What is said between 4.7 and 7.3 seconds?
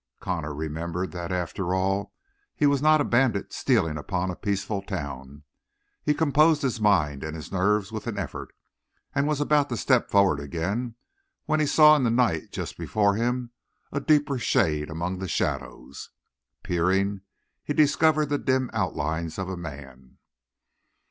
town; he composed his mind